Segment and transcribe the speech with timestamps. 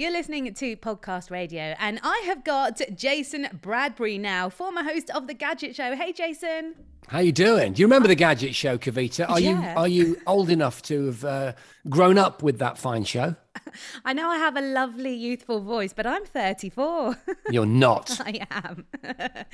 [0.00, 5.26] You're listening to Podcast Radio, and I have got Jason Bradbury now, former host of
[5.26, 5.94] The Gadget Show.
[5.94, 6.74] Hey, Jason.
[7.08, 7.74] How you doing?
[7.74, 9.28] Do you remember the Gadget Show, Kavita?
[9.28, 9.72] Are Yeah.
[9.74, 11.52] you are you old enough to have uh,
[11.90, 13.36] grown up with that fine show?
[14.04, 17.16] I know I have a lovely, youthful voice, but I'm 34.
[17.50, 18.20] You're not.
[18.24, 18.86] I am.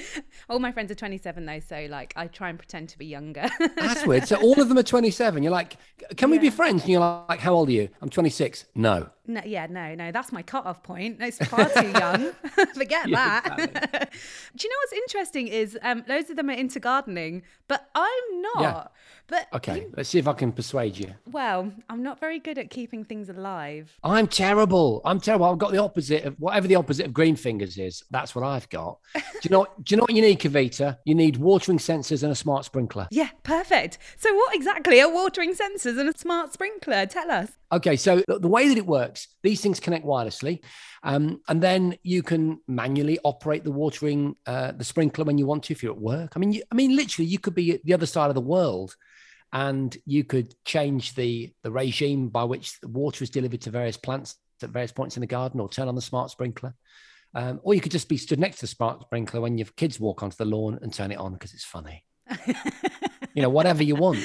[0.49, 3.49] All my friends are 27, though, so like I try and pretend to be younger.
[3.77, 4.27] That's weird.
[4.29, 5.43] So all of them are 27.
[5.43, 5.77] You're like,
[6.17, 6.83] can we be friends?
[6.83, 7.89] And you're like, how old are you?
[8.01, 8.67] I'm 26.
[8.75, 9.09] No.
[9.29, 11.17] No, yeah, no, no, that's my cut-off point.
[11.21, 12.31] It's far too young.
[12.75, 14.13] Forget Yeah, that.
[14.55, 18.43] Do you know what's interesting is um, loads of them are into gardening, but I'm
[18.43, 18.61] not.
[18.61, 18.87] Yeah.
[19.27, 21.13] But Okay, let's see if I can persuade you.
[21.29, 23.96] well, I'm not very good at keeping things alive.
[24.03, 25.01] I'm terrible.
[25.05, 25.47] I'm terrible.
[25.47, 28.03] I've got the opposite of whatever the opposite of green fingers is.
[28.11, 28.99] That's what I've got.
[29.15, 29.67] Do you know?
[29.83, 30.99] do you know what you need, Kavita?
[31.05, 33.09] You need watering sensors and a smart sprinkler.
[33.11, 33.99] Yeah, perfect.
[34.17, 37.07] So, what exactly are watering sensors and a smart sprinkler?
[37.07, 37.51] Tell us.
[37.73, 40.61] Okay, so the, way that it works, these things connect wirelessly,
[41.03, 45.65] um, and then you can manually operate the watering, uh, the sprinkler when you want
[45.65, 46.33] to if you're at work.
[46.37, 48.41] I mean, you, I mean, literally, you could be at the other side of the
[48.41, 48.97] world,
[49.53, 53.97] and you could change the the regime by which the water is delivered to various
[53.97, 56.75] plants at various points in the garden, or turn on the smart sprinkler.
[57.35, 60.01] Um, or you could just be stood next to the smart sprinkler when your kids
[60.01, 62.03] walk onto the lawn and turn it on because it's funny.
[63.35, 64.19] you know, whatever you want.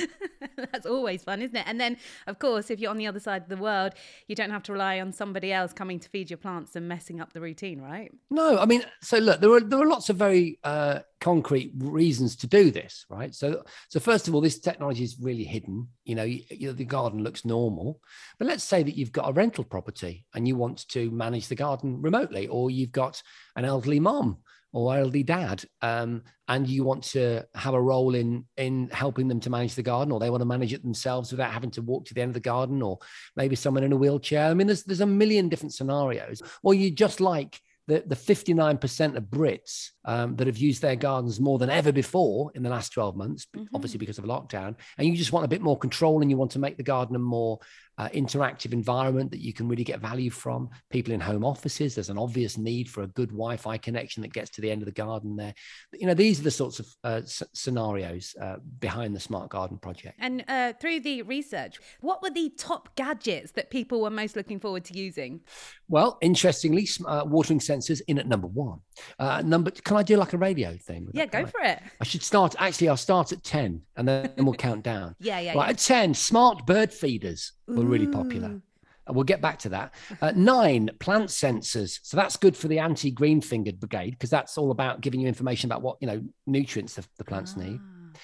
[0.82, 1.64] That's always fun, isn't it?
[1.68, 3.94] And then, of course, if you're on the other side of the world,
[4.28, 7.22] you don't have to rely on somebody else coming to feed your plants and messing
[7.22, 8.12] up the routine, right?
[8.32, 12.36] No, I mean, so look, there are there are lots of very uh, concrete reasons
[12.38, 13.36] to do this, right?
[13.36, 15.88] So, so first of all, this technology is really hidden.
[16.04, 18.02] You know, you, you know, the garden looks normal,
[18.40, 21.56] but let's say that you've got a rental property and you want to manage the
[21.56, 23.22] garden remotely, or you've got
[23.56, 24.38] an elderly mom
[24.74, 29.40] or elderly dad, um, and you want to have a role in in helping them
[29.42, 32.06] to manage the garden, or they want to manage it themselves without having to walk
[32.06, 33.00] to the end of the garden, or
[33.36, 34.50] maybe someone in a wheelchair.
[34.50, 36.42] I mean, there's there's a million different scenarios.
[36.64, 41.40] Or you just like the, the 59% of Brits um, that have used their gardens
[41.40, 45.08] more than ever before in the last 12 months, b- obviously because of lockdown, and
[45.08, 47.20] you just want a bit more control and you want to make the garden a
[47.20, 47.60] more
[48.02, 50.70] uh, interactive environment that you can really get value from.
[50.90, 54.34] People in home offices, there's an obvious need for a good Wi Fi connection that
[54.34, 55.54] gets to the end of the garden there.
[55.94, 59.78] You know, these are the sorts of uh, s- scenarios uh, behind the Smart Garden
[59.78, 60.16] project.
[60.20, 64.60] And uh, through the research, what were the top gadgets that people were most looking
[64.60, 65.42] forward to using?
[65.88, 68.80] Well, interestingly, uh, watering sensors in at number one.
[69.20, 71.08] Uh, number, can I do like a radio thing?
[71.14, 71.80] Yeah, go for it.
[72.00, 72.56] I should start.
[72.58, 75.16] Actually, I'll start at 10 and then we'll count down.
[75.22, 75.72] Yeah, yeah, Right, yeah.
[75.72, 78.60] at 10, smart bird feeders were really popular.
[79.08, 79.94] And We'll get back to that.
[80.22, 82.00] Uh, nine, plant sensors.
[82.04, 85.28] So that's good for the anti green fingered brigade because that's all about giving you
[85.28, 87.80] information about what, you know, nutrients the, the plants need.
[87.82, 88.20] Ah.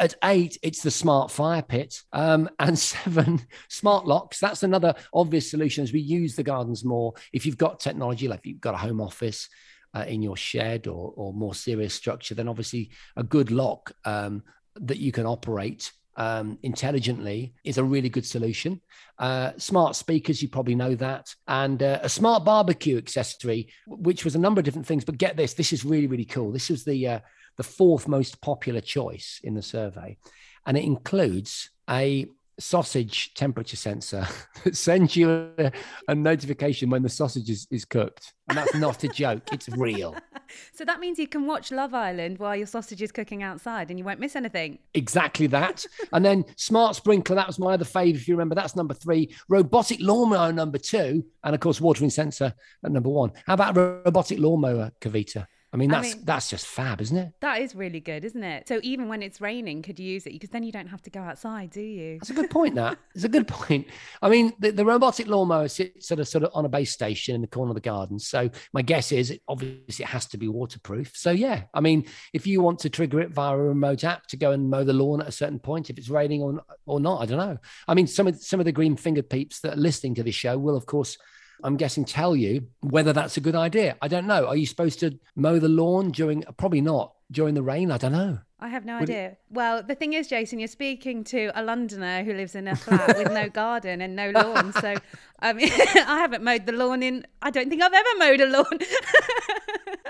[0.00, 2.02] At eight, it's the smart fire pit.
[2.12, 4.38] Um, and seven, smart locks.
[4.38, 7.14] That's another obvious solution as we use the gardens more.
[7.32, 9.48] If you've got technology, like if you've got a home office
[9.94, 14.42] uh, in your shed or, or more serious structure, then obviously a good lock um,
[14.76, 18.80] that you can operate um, intelligently is a really good solution.
[19.18, 24.34] Uh, smart speakers, you probably know that, and uh, a smart barbecue accessory, which was
[24.34, 25.04] a number of different things.
[25.04, 26.52] But get this, this is really really cool.
[26.52, 27.20] This was the uh,
[27.56, 30.18] the fourth most popular choice in the survey,
[30.66, 32.26] and it includes a
[32.58, 34.26] sausage temperature sensor
[34.64, 35.72] that sends you a,
[36.08, 38.32] a notification when the sausage is, is cooked.
[38.48, 40.16] And that's not a joke, it's real.
[40.72, 43.98] So that means you can watch Love Island while your sausage is cooking outside and
[43.98, 44.78] you won't miss anything.
[44.94, 45.84] Exactly that.
[46.12, 48.54] and then smart sprinkler, that was my other fave, if you remember.
[48.54, 49.34] That's number three.
[49.48, 51.24] Robotic lawnmower, number two.
[51.44, 53.32] And of course, watering sensor at number one.
[53.46, 55.46] How about robotic lawnmower, Kavita?
[55.70, 57.32] I mean, I that's mean- that's just fab, isn't it?
[57.40, 58.66] That is really good, isn't it?
[58.68, 60.32] So even when it's raining, could you use it?
[60.32, 62.18] Because then you don't have to go outside, do you?
[62.18, 62.74] That's a good point.
[62.76, 63.86] That it's a good point.
[64.22, 67.34] I mean, the, the robotic lawnmower sits sort of sort of on a base station
[67.34, 68.18] in the corner of the garden.
[68.18, 71.12] So my guess is, it, obviously, it has to be waterproof.
[71.14, 74.38] So yeah, I mean, if you want to trigger it via a remote app to
[74.38, 77.20] go and mow the lawn at a certain point, if it's raining or or not,
[77.20, 77.58] I don't know.
[77.86, 80.34] I mean, some of some of the green fingered peeps that are listening to this
[80.34, 81.18] show will, of course.
[81.64, 83.96] I'm guessing tell you whether that's a good idea.
[84.00, 84.46] I don't know.
[84.46, 86.44] Are you supposed to mow the lawn during?
[86.56, 87.90] Probably not during the rain.
[87.90, 88.38] I don't know.
[88.60, 89.36] I have no Would it- idea.
[89.50, 93.16] Well, the thing is, Jason, you're speaking to a Londoner who lives in a flat
[93.16, 94.72] with no garden and no lawn.
[94.72, 94.96] So,
[95.38, 98.46] I mean, I haven't mowed the lawn in, I don't think I've ever mowed a
[98.46, 98.66] lawn.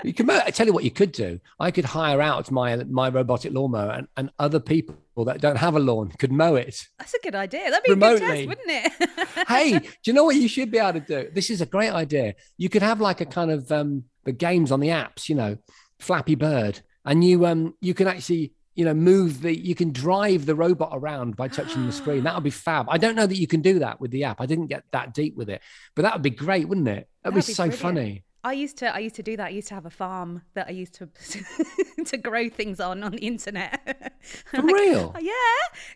[0.01, 0.27] You can.
[0.27, 1.41] mow- I tell you what you could do.
[1.59, 4.95] I could hire out my my robotic lawnmower, and, and other people
[5.25, 6.87] that don't have a lawn could mow it.
[6.97, 7.69] That's a good idea.
[7.69, 9.47] That'd be a good test, wouldn't it?
[9.49, 11.29] hey, do you know what you should be able to do?
[11.33, 12.35] This is a great idea.
[12.57, 15.57] You could have like a kind of um the games on the apps, you know,
[15.99, 16.79] Flappy Bird,
[17.09, 20.91] and you um you can actually you know, move the, you can drive the robot
[20.93, 22.23] around by touching the screen.
[22.23, 22.85] That would be fab.
[22.87, 24.39] I don't know that you can do that with the app.
[24.39, 25.61] I didn't get that deep with it,
[25.95, 27.09] but that would be great, wouldn't it?
[27.23, 27.81] That'd, That'd be, be so brilliant.
[27.81, 28.23] funny.
[28.41, 29.47] I used to I used to do that.
[29.47, 31.09] I used to have a farm that I used to
[32.05, 34.13] to grow things on on the internet.
[34.45, 35.11] For Like, real?
[35.13, 35.33] oh, yeah,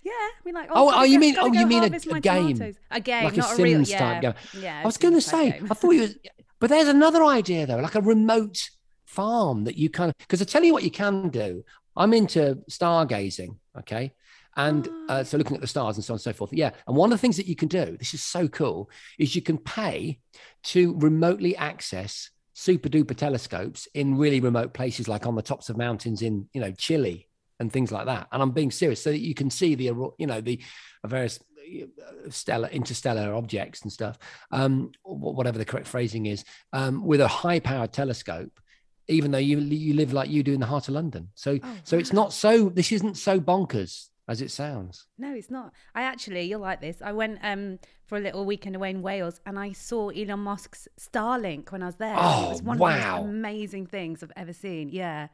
[0.04, 0.12] yeah.
[0.12, 2.54] I mean, like, Oh, gotta oh, you go- mean- oh, you mean a- a game.
[2.58, 2.76] tomatoes.
[2.92, 3.78] A game, Like a not a real.
[3.78, 4.34] Sims Yeah, game.
[4.60, 4.82] yeah.
[4.84, 5.68] I was going to say, game.
[5.72, 6.18] I thought you was,
[6.60, 8.70] but there's another idea though, like a remote
[9.14, 11.64] farm that you kind of, because I tell you what you can do.
[11.96, 13.52] I'm into stargazing,
[13.82, 14.14] okay?
[14.56, 15.14] And Ah.
[15.14, 16.54] uh, so looking at the stars and so on and so forth.
[16.54, 16.72] Yeah.
[16.88, 19.42] And one of the things that you can do, this is so cool, is you
[19.50, 20.20] can pay
[20.74, 25.78] to remotely access super duper telescopes in really remote places, like on the tops of
[25.78, 27.28] mountains in, you know, Chile
[27.60, 28.28] and things like that.
[28.32, 29.86] And I'm being serious, so that you can see the,
[30.18, 30.62] you know, the
[31.06, 34.18] various uh, stellar, interstellar objects and stuff,
[34.52, 36.44] um, whatever the correct phrasing is,
[36.74, 38.60] um, with a high powered telescope.
[39.08, 41.76] Even though you you live like you do in the heart of London, so Oh,
[41.84, 42.70] so it's not so.
[42.70, 45.06] This isn't so bonkers as it sounds.
[45.18, 45.74] No, it's not.
[45.94, 47.02] I actually, you'll like this.
[47.02, 50.88] I went um for a little weekend away in Wales, and I saw Elon Musk's
[51.00, 52.16] Starlink when I was there.
[52.16, 52.90] and it Oh, was one wow.
[52.90, 54.90] of the most amazing things I've ever seen.
[54.90, 55.28] Yeah.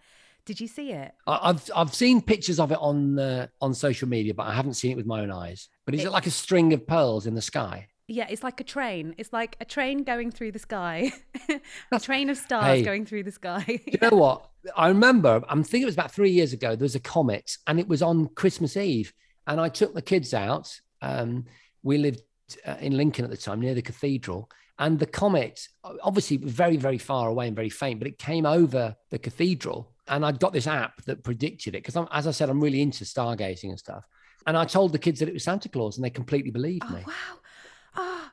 [0.46, 1.12] Did you see it?
[1.28, 4.74] I- I've I've seen pictures of it on uh, on social media, but I haven't
[4.76, 5.70] seen it with my own eyes.
[5.86, 7.88] But is it, It- like a string of pearls in the sky?
[8.10, 9.14] Yeah, it's like a train.
[9.18, 11.12] It's like a train going through the sky.
[11.92, 12.82] a train of stars Hey.
[12.84, 13.64] going through the sky.
[13.86, 14.50] You know what?
[14.76, 15.42] I remember.
[15.48, 16.76] I'm thinking it was about three years ago.
[16.76, 19.14] There was a comet, and it was on Christmas Eve,
[19.48, 20.78] and I took the kids out.
[21.02, 21.46] Um,
[21.84, 22.22] we lived
[22.66, 25.68] uh, in Lincoln at the time, near the cathedral, and the comet
[26.04, 30.26] obviously very, very far away and very faint, but it came over the cathedral, and
[30.26, 33.70] I'd got this app that predicted it because, as I said, I'm really into stargazing
[33.70, 34.04] and stuff.
[34.48, 36.94] And I told the kids that it was Santa Claus, and they completely believed Oh
[36.96, 37.04] me.
[37.06, 37.14] wow!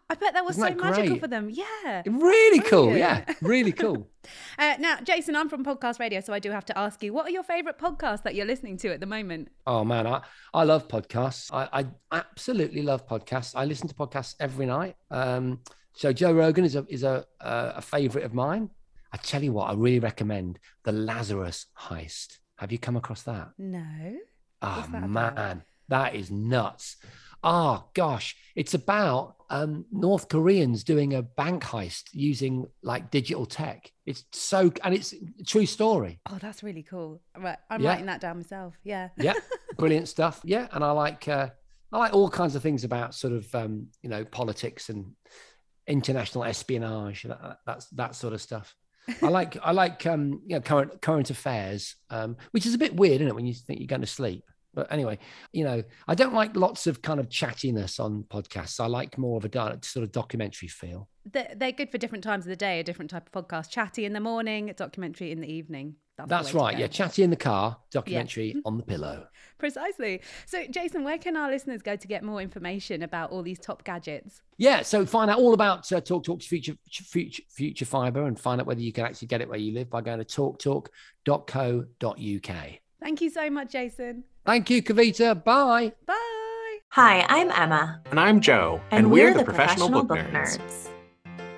[0.09, 1.21] I bet that was Isn't so that magical great?
[1.21, 1.51] for them.
[1.51, 2.03] Yeah.
[2.07, 4.09] Really cool, yeah, really cool.
[4.57, 7.27] Uh, now, Jason, I'm from Podcast Radio, so I do have to ask you: what
[7.27, 9.49] are your favourite podcasts that you're listening to at the moment?
[9.67, 10.23] Oh man, I,
[10.55, 11.53] I love podcasts.
[11.53, 13.53] I, I absolutely love podcasts.
[13.57, 14.95] I listen to podcasts every night.
[15.11, 15.61] Um,
[15.95, 18.71] so Joe Rogan is a is a a, a favorite of mine.
[19.13, 22.39] I tell you what, I really recommend the Lazarus Heist.
[22.59, 23.51] Have you come across that?
[23.59, 23.85] No.
[24.63, 25.59] Oh that man, about?
[25.89, 26.97] that is nuts.
[27.49, 33.93] Oh gosh, it's about um, North Koreans doing a bank heist using like digital tech.
[34.05, 36.19] It's so and it's a true story.
[36.29, 37.23] Oh, that's really cool.
[37.39, 37.91] Right, I'm Yeah.
[37.91, 38.75] writing that down myself.
[38.83, 39.11] Yeah.
[39.17, 39.35] yeah
[39.79, 41.49] brilliant stuff yeah and i like uh
[41.93, 45.13] i like all kinds of things about sort of um you know politics and
[45.87, 48.75] international espionage that- that's that sort of stuff
[49.23, 52.97] i like i like um you know current current affairs um which is a bit
[52.97, 54.45] weird isn't it when you think you're going to sleep
[54.77, 55.19] but anyway
[55.53, 59.39] you know i don't like lots of kind of chattiness on podcasts i like more
[59.39, 62.79] of a sort of documentary feel They're, they're good for different times of the day,
[62.79, 63.71] a different type of podcast.
[63.71, 65.97] Chatty in the morning, documentary in the evening.
[66.17, 69.27] That's, that's right yeah chatty in the car documentary on the pillow
[69.59, 70.21] Precisely.
[70.45, 73.85] So, Jason, where can our listeners go to get more information about all these top
[73.85, 74.43] gadgets?
[74.59, 78.67] Yeah, so find out all about uh, TalkTalk's future, future future fiber and find out
[78.67, 80.87] whether you can actually get it where you live by going to talktalk.co.uk.
[83.01, 84.25] Thank you so much, Jason.
[84.45, 85.43] Thank you, Kavita.
[85.45, 85.93] Bye.
[86.07, 86.79] Bye.
[86.91, 90.89] Hi, I'm Emma, And I'm Joe, and, we're, the, professional, book, nerds.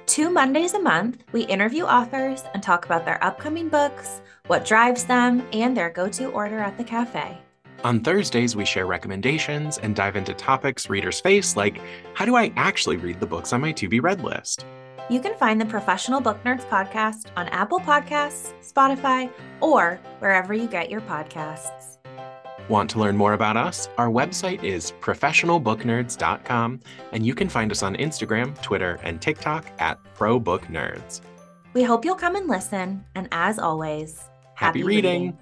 [0.06, 5.04] Two Mondays a month, we interview authors and talk about their upcoming books, what drives
[5.04, 7.38] them, and their go to order at the cafe.
[7.84, 11.80] On Thursdays, we share recommendations and dive into topics readers face, like
[12.14, 14.64] how do I actually read the books on my to be read list?
[15.10, 19.32] You can find the Professional Book Nerds podcast on Apple Podcasts, Spotify,
[19.62, 21.96] or wherever you get your podcasts.
[22.68, 23.88] Want to learn more about us?
[23.96, 26.80] Our website is professionalbooknerds.com,
[27.12, 31.22] and you can find us on Instagram, Twitter, and TikTok at ProBookNerds.
[31.72, 35.38] We hope you'll come and listen, and as always, Happy reading.